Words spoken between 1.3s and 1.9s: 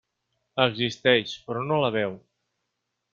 però no